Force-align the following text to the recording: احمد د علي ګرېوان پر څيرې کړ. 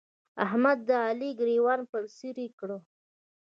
احمد 0.45 0.77
د 0.87 0.89
علي 1.07 1.29
ګرېوان 1.39 1.79
پر 1.91 2.03
څيرې 2.17 2.47
کړ. 2.59 2.69